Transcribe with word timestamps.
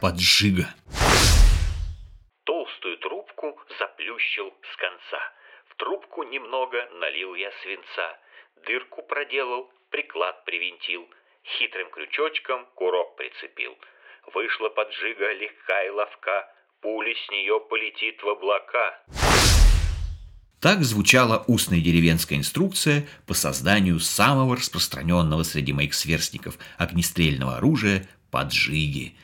Поджига. 0.00 0.74
Толстую 2.44 2.96
трубку 2.98 3.60
заплющил 3.78 4.50
с 4.72 4.76
конца. 4.76 5.20
В 5.68 5.76
трубку 5.76 6.22
немного 6.22 6.88
налил 7.00 7.34
я 7.34 7.50
свинца. 7.62 8.18
Дырку 8.64 9.02
проделал, 9.02 9.70
приклад 9.90 10.42
привинтил. 10.46 11.06
Хитрым 11.44 11.90
крючочком 11.90 12.64
курок 12.76 13.14
прицепил. 13.16 13.76
Вышла 14.32 14.70
поджига 14.70 15.34
легка 15.34 15.82
и 15.84 15.90
ловка. 15.90 16.48
Пули 16.80 17.14
с 17.14 17.30
нее 17.30 17.60
полетит 17.68 18.22
в 18.22 18.28
облака. 18.30 19.02
Так 20.62 20.80
звучала 20.80 21.44
устная 21.46 21.80
деревенская 21.80 22.38
инструкция 22.38 23.06
по 23.26 23.34
созданию 23.34 23.98
самого 24.00 24.56
распространенного 24.56 25.42
среди 25.42 25.74
моих 25.74 25.92
сверстников 25.92 26.56
огнестрельного 26.78 27.58
оружия– 27.58 28.08
поджиги. 28.30 29.14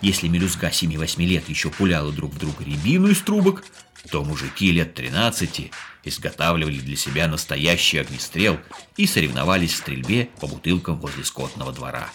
Если 0.00 0.28
мелюзга 0.28 0.68
7-8 0.68 1.24
лет 1.26 1.48
еще 1.48 1.70
пуляла 1.70 2.10
друг 2.10 2.32
в 2.32 2.38
друга 2.38 2.64
рябину 2.64 3.08
из 3.08 3.20
трубок, 3.20 3.64
то 4.10 4.24
мужики 4.24 4.72
лет 4.72 4.94
13 4.94 5.70
изготавливали 6.04 6.78
для 6.78 6.96
себя 6.96 7.28
настоящий 7.28 7.98
огнестрел 7.98 8.58
и 8.96 9.06
соревновались 9.06 9.74
в 9.74 9.76
стрельбе 9.76 10.30
по 10.40 10.46
бутылкам 10.46 10.98
возле 11.00 11.24
скотного 11.24 11.72
двора. 11.72 12.08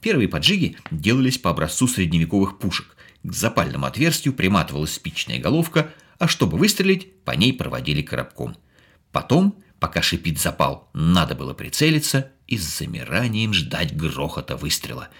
Первые 0.00 0.28
поджиги 0.28 0.78
делались 0.90 1.36
по 1.36 1.50
образцу 1.50 1.88
средневековых 1.88 2.58
пушек. 2.58 2.96
К 3.22 3.32
запальному 3.32 3.84
отверстию 3.84 4.32
приматывалась 4.32 4.94
спичная 4.94 5.38
головка, 5.38 5.92
а 6.18 6.28
чтобы 6.28 6.56
выстрелить, 6.56 7.22
по 7.24 7.32
ней 7.32 7.52
проводили 7.52 8.00
коробком. 8.00 8.56
Потом, 9.12 9.62
пока 9.78 10.00
шипит 10.00 10.40
запал, 10.40 10.88
надо 10.94 11.34
было 11.34 11.52
прицелиться 11.52 12.32
и 12.46 12.56
с 12.56 12.78
замиранием 12.78 13.52
ждать 13.52 13.94
грохота 13.94 14.56
выстрела– 14.56 15.10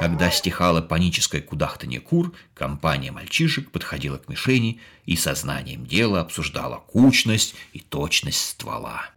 Когда 0.00 0.30
стихало 0.30 0.80
паническое 0.80 1.42
кудахтанье 1.42 2.00
кур, 2.00 2.32
компания 2.54 3.12
мальчишек 3.12 3.70
подходила 3.70 4.16
к 4.16 4.30
мишени 4.30 4.80
и 5.04 5.14
сознанием 5.14 5.84
дела 5.84 6.22
обсуждала 6.22 6.76
кучность 6.86 7.54
и 7.74 7.80
точность 7.80 8.40
ствола. 8.40 9.10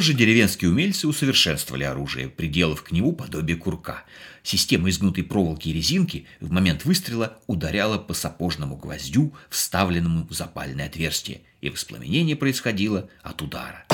Позже 0.00 0.14
деревенские 0.14 0.70
умельцы 0.70 1.06
усовершенствовали 1.06 1.84
оружие, 1.84 2.30
приделав 2.30 2.82
к 2.82 2.90
нему 2.90 3.12
подобие 3.12 3.58
курка. 3.58 4.04
Система 4.42 4.88
изгнутой 4.88 5.24
проволоки 5.24 5.68
и 5.68 5.74
резинки 5.74 6.24
в 6.40 6.50
момент 6.50 6.86
выстрела 6.86 7.36
ударяла 7.46 7.98
по 7.98 8.14
сапожному 8.14 8.76
гвоздю, 8.76 9.34
вставленному 9.50 10.26
в 10.26 10.32
запальное 10.32 10.86
отверстие, 10.86 11.42
и 11.60 11.68
воспламенение 11.68 12.34
происходило 12.34 13.10
от 13.20 13.42
удара. 13.42 13.84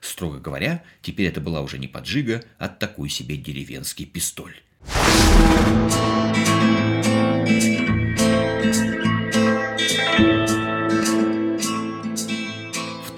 Строго 0.00 0.40
говоря, 0.40 0.82
теперь 1.02 1.28
это 1.28 1.40
была 1.40 1.60
уже 1.60 1.78
не 1.78 1.86
поджига, 1.86 2.42
а 2.58 2.66
такой 2.66 3.08
себе 3.08 3.36
деревенский 3.36 4.06
пистоль. 4.06 4.56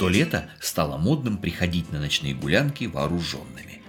То 0.08 0.12
лето 0.12 0.48
стало 0.58 0.96
модным 0.96 1.36
приходить 1.36 1.92
на 1.92 2.00
ночные 2.00 2.32
гулянки 2.32 2.84
вооруженными. 2.84 3.82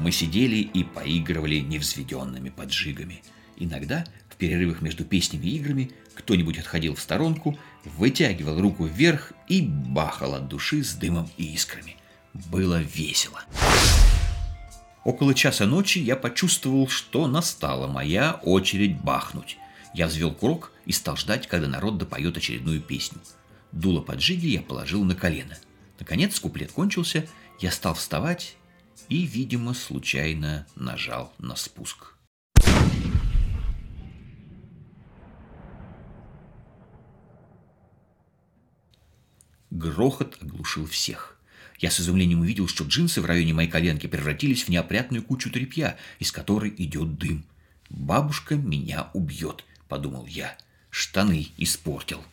Мы 0.00 0.10
сидели 0.10 0.56
и 0.56 0.84
поигрывали 0.84 1.56
невзведенными 1.56 2.48
поджигами. 2.48 3.22
Иногда 3.58 4.06
в 4.30 4.36
перерывах 4.36 4.80
между 4.80 5.04
песнями 5.04 5.44
и 5.48 5.56
играми 5.56 5.90
кто-нибудь 6.14 6.56
отходил 6.56 6.94
в 6.94 7.00
сторонку, 7.00 7.58
вытягивал 7.84 8.58
руку 8.58 8.86
вверх 8.86 9.34
и 9.48 9.60
бахал 9.60 10.36
от 10.36 10.48
души 10.48 10.82
с 10.82 10.94
дымом 10.94 11.28
и 11.36 11.52
искрами. 11.52 11.96
Было 12.32 12.80
весело. 12.80 13.42
Около 15.04 15.34
часа 15.34 15.66
ночи 15.66 15.98
я 15.98 16.16
почувствовал, 16.16 16.88
что 16.88 17.26
настала 17.26 17.86
моя 17.86 18.40
очередь 18.42 18.98
бахнуть. 18.98 19.58
Я 19.92 20.06
взвел 20.06 20.32
курок 20.32 20.72
и 20.86 20.92
стал 20.92 21.18
ждать, 21.18 21.46
когда 21.46 21.68
народ 21.68 21.98
допоет 21.98 22.34
очередную 22.38 22.80
песню– 22.80 23.20
Дуло 23.72 24.00
поджиги 24.00 24.46
я 24.46 24.62
положил 24.62 25.04
на 25.04 25.14
колено. 25.14 25.56
Наконец 25.98 26.38
куплет 26.38 26.72
кончился, 26.72 27.26
я 27.60 27.70
стал 27.70 27.94
вставать 27.94 28.56
и, 29.08 29.24
видимо, 29.26 29.74
случайно 29.74 30.66
нажал 30.74 31.32
на 31.38 31.56
спуск. 31.56 32.14
Грохот 39.70 40.38
оглушил 40.40 40.86
всех. 40.86 41.38
Я 41.78 41.90
с 41.90 42.00
изумлением 42.00 42.40
увидел, 42.40 42.68
что 42.68 42.84
джинсы 42.84 43.20
в 43.20 43.26
районе 43.26 43.52
моей 43.52 43.68
коленки 43.68 44.06
превратились 44.06 44.64
в 44.64 44.68
неопрятную 44.70 45.22
кучу 45.22 45.50
тряпья, 45.50 45.98
из 46.18 46.32
которой 46.32 46.74
идет 46.78 47.18
дым. 47.18 47.44
«Бабушка 47.90 48.56
меня 48.56 49.10
убьет»,— 49.12 49.64
подумал 49.88 50.26
я. 50.26 50.56
Штаны 50.90 51.48
испортил. 51.58 52.24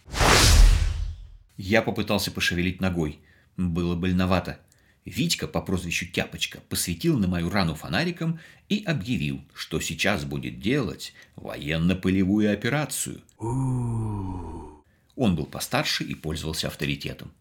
Я 1.58 1.82
попытался 1.82 2.32
пошевелить 2.32 2.82
ногой. 2.82 3.20
Было 3.58 3.96
больновато. 3.96 4.60
Витька 5.06 5.48
по 5.48 5.62
прозвищу 5.62 6.06
Тяпочка 6.06 6.62
посветил 6.70 7.20
на 7.20 7.28
мою 7.28 7.50
рану 7.50 7.76
фонариком 7.76 8.40
и 8.70 8.84
объявил, 8.86 9.44
что 9.54 9.80
сейчас 9.80 10.24
будет 10.24 10.60
делать 10.60 11.14
военно-полевую 11.36 12.52
операцию. 12.54 13.22
Он 15.16 15.36
был 15.36 15.46
постарше 15.46 16.04
и 16.04 16.16
пользовался 16.16 16.68
авторитетом. 16.68 17.32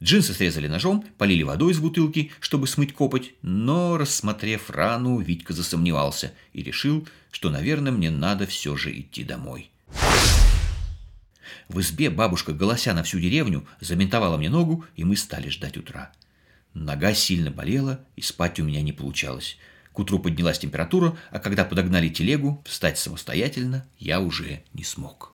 Джинсы 0.00 0.32
срезали 0.32 0.68
ножом, 0.68 1.04
полили 1.18 1.42
водой 1.42 1.72
из 1.72 1.80
бутылки, 1.80 2.30
чтобы 2.38 2.68
смыть 2.68 2.94
копоть, 2.94 3.34
но, 3.42 3.98
рассмотрев 3.98 4.70
рану, 4.70 5.18
Витька 5.18 5.52
засомневался 5.52 6.32
и 6.52 6.62
решил, 6.62 7.06
что, 7.32 7.50
наверное, 7.50 7.90
мне 7.90 8.10
надо 8.10 8.46
все 8.46 8.76
же 8.76 8.96
идти 8.96 9.24
домой. 9.24 9.70
В 11.68 11.80
избе 11.80 12.10
бабушка, 12.10 12.52
голося 12.52 12.94
на 12.94 13.02
всю 13.02 13.20
деревню, 13.20 13.66
заментовала 13.80 14.36
мне 14.36 14.50
ногу, 14.50 14.84
и 14.96 15.04
мы 15.04 15.16
стали 15.16 15.48
ждать 15.48 15.76
утра. 15.76 16.12
Нога 16.74 17.14
сильно 17.14 17.50
болела, 17.50 18.00
и 18.16 18.22
спать 18.22 18.60
у 18.60 18.64
меня 18.64 18.82
не 18.82 18.92
получалось. 18.92 19.58
К 19.92 19.98
утру 19.98 20.20
поднялась 20.20 20.58
температура, 20.58 21.16
а 21.30 21.40
когда 21.40 21.64
подогнали 21.64 22.08
телегу, 22.08 22.62
встать 22.64 22.98
самостоятельно 22.98 23.84
я 23.98 24.20
уже 24.20 24.62
не 24.72 24.84
смог. 24.84 25.32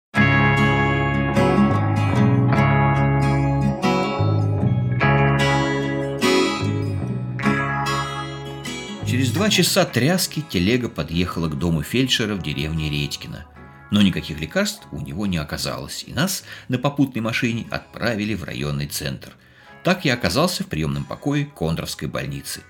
Через 9.07 9.33
два 9.33 9.51
часа 9.51 9.85
тряски 9.85 10.43
телега 10.49 10.89
подъехала 10.89 11.49
к 11.49 11.59
дому 11.59 11.83
фельдшера 11.83 12.35
в 12.35 12.43
деревне 12.43 12.91
Редькино– 12.91 13.47
но 13.95 14.03
никаких 14.03 14.41
лекарств 14.41 14.89
у 14.91 15.01
него 15.01 15.25
не 15.25 15.37
оказалось, 15.37 16.03
и 16.05 16.13
нас 16.13 16.43
на 16.67 16.79
попутной 16.79 17.23
машине 17.23 17.65
отправили 17.71 18.35
в 18.35 18.43
районный 18.43 18.89
центр. 18.89 19.37
Так 19.85 20.05
я 20.05 20.15
оказался 20.15 20.65
в 20.65 20.67
приемном 20.67 21.05
покое 21.05 21.45
Кондровской 21.45 22.09
больницы. 22.09 22.63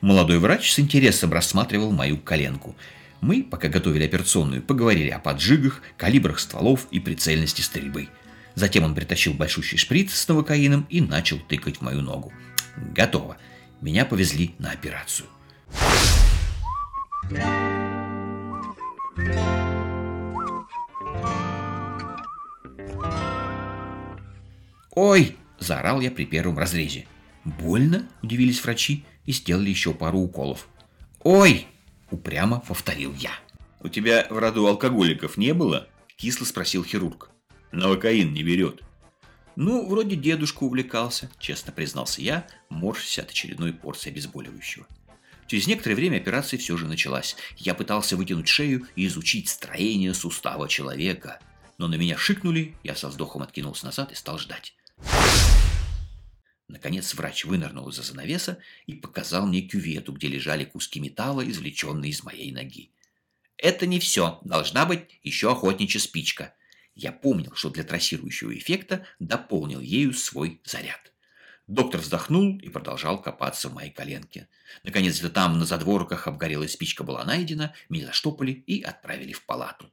Молодой 0.00 0.38
врач 0.38 0.70
с 0.70 0.78
интересом 0.78 1.32
рассматривал 1.32 1.90
мою 1.90 2.18
коленку. 2.18 2.76
Мы, 3.20 3.42
пока 3.42 3.66
готовили 3.66 4.04
операционную, 4.04 4.62
поговорили 4.62 5.10
о 5.10 5.18
поджигах, 5.18 5.82
калибрах 5.96 6.38
стволов 6.38 6.86
и 6.92 7.00
прицельности 7.00 7.62
стрельбы. 7.62 8.10
Затем 8.54 8.84
он 8.84 8.94
притащил 8.94 9.34
большущий 9.34 9.76
шприц 9.76 10.14
с 10.14 10.28
новокаином 10.28 10.86
и 10.88 11.00
начал 11.00 11.40
тыкать 11.40 11.78
в 11.78 11.80
мою 11.80 12.00
ногу. 12.00 12.32
Готово. 12.76 13.38
Меня 13.80 14.04
повезли 14.04 14.54
на 14.60 14.70
операцию. 14.70 15.26
«Ой!»– 24.94 25.36
заорал 25.58 26.00
я 26.00 26.10
при 26.10 26.26
первом 26.26 26.58
разрезе. 26.58 27.06
«Больно?»– 27.44 28.08
удивились 28.22 28.62
врачи 28.62 29.04
и 29.24 29.32
сделали 29.32 29.70
еще 29.70 29.94
пару 29.94 30.18
уколов. 30.18 30.68
«Ой!»– 31.20 31.66
упрямо 32.10 32.60
повторил 32.60 33.14
я. 33.14 33.30
«У 33.80 33.88
тебя 33.88 34.26
в 34.28 34.36
роду 34.38 34.66
алкоголиков 34.66 35.38
не 35.38 35.54
было?»– 35.54 35.88
кисло 36.16 36.44
спросил 36.44 36.84
хирург. 36.84 37.30
«Новокаин 37.72 38.34
не 38.34 38.42
берет». 38.42 38.82
«Ну, 39.56 39.88
вроде 39.88 40.14
дедушка 40.14 40.64
увлекался»,– 40.64 41.30
честно 41.38 41.72
признался 41.72 42.20
я, 42.20 42.46
морщась 42.68 43.18
от 43.18 43.30
очередной 43.30 43.72
порции 43.72 44.10
обезболивающего. 44.10 44.86
Через 45.46 45.66
некоторое 45.66 45.94
время 45.94 46.18
операция 46.18 46.58
все 46.58 46.76
же 46.76 46.86
началась. 46.86 47.36
Я 47.56 47.74
пытался 47.74 48.16
вытянуть 48.16 48.48
шею 48.48 48.86
и 48.94 49.06
изучить 49.06 49.48
строение 49.48 50.14
сустава 50.14 50.68
человека. 50.68 51.40
Но 51.78 51.88
на 51.88 51.96
меня 51.96 52.16
шикнули, 52.16 52.74
я 52.82 52.94
со 52.94 53.08
вздохом 53.08 53.42
откинулся 53.42 53.86
назад 53.86 54.12
и 54.12 54.14
стал 54.14 54.38
ждать. 54.38 54.74
Наконец 56.72 57.12
врач 57.12 57.44
вынырнул 57.44 57.90
из-за 57.90 58.02
занавеса 58.02 58.56
и 58.86 58.94
показал 58.94 59.46
мне 59.46 59.60
кювету, 59.60 60.14
где 60.14 60.28
лежали 60.28 60.64
куски 60.64 61.00
металла, 61.00 61.46
извлеченные 61.46 62.10
из 62.10 62.24
моей 62.24 62.50
ноги. 62.50 62.90
Это 63.58 63.86
не 63.86 64.00
все. 64.00 64.40
Должна 64.42 64.86
быть 64.86 65.20
еще 65.22 65.52
охотничья 65.52 66.00
спичка. 66.00 66.54
Я 66.94 67.12
помнил, 67.12 67.52
что 67.54 67.68
для 67.68 67.84
трассирующего 67.84 68.56
эффекта 68.56 69.04
дополнил 69.18 69.80
ею 69.80 70.14
свой 70.14 70.62
заряд. 70.64 71.12
Доктор 71.66 72.00
вздохнул 72.00 72.58
и 72.58 72.70
продолжал 72.70 73.20
копаться 73.20 73.68
в 73.68 73.74
моей 73.74 73.90
коленке. 73.90 74.48
Наконец, 74.82 75.18
где 75.18 75.28
там 75.28 75.58
на 75.58 75.66
задворках 75.66 76.26
обгорелая 76.26 76.68
спичка 76.68 77.04
была 77.04 77.22
найдена, 77.22 77.74
меня 77.90 78.06
заштопали 78.06 78.52
и 78.52 78.80
отправили 78.80 79.34
в 79.34 79.44
палату. 79.44 79.92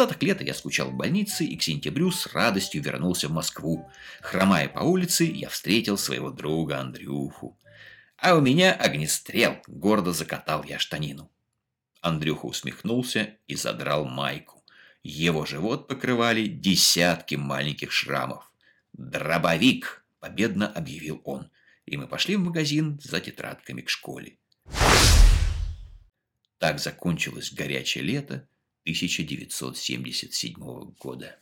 Остаток 0.00 0.22
лета 0.22 0.44
я 0.44 0.54
скучал 0.54 0.88
в 0.88 0.94
больнице 0.94 1.44
и 1.44 1.58
к 1.58 1.62
сентябрю 1.62 2.10
с 2.10 2.26
радостью 2.28 2.82
вернулся 2.82 3.28
в 3.28 3.32
Москву. 3.32 3.90
Хромая 4.22 4.66
по 4.66 4.78
улице, 4.78 5.24
я 5.24 5.50
встретил 5.50 5.98
своего 5.98 6.30
друга 6.30 6.78
Андрюху. 6.78 7.60
А 8.16 8.34
у 8.34 8.40
меня 8.40 8.72
огнестрел, 8.72 9.58
гордо 9.66 10.14
закатал 10.14 10.64
я 10.64 10.78
штанину. 10.78 11.30
Андрюха 12.00 12.46
усмехнулся 12.46 13.34
и 13.46 13.56
задрал 13.56 14.06
майку. 14.06 14.64
Его 15.02 15.44
живот 15.44 15.86
покрывали 15.86 16.46
десятки 16.46 17.34
маленьких 17.34 17.92
шрамов. 17.92 18.50
«Дробовик!»– 18.94 20.06
победно 20.18 20.66
объявил 20.66 21.20
он. 21.26 21.50
И 21.84 21.98
мы 21.98 22.08
пошли 22.08 22.36
в 22.36 22.40
магазин 22.40 22.98
за 23.04 23.20
тетрадками 23.20 23.82
к 23.82 23.90
школе. 23.90 24.38
Так 26.56 26.78
закончилось 26.78 27.52
горячее 27.52 28.02
лето 28.02 28.48
1977 28.84 30.94
года. 30.98 31.38